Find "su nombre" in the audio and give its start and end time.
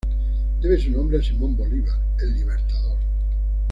0.81-1.19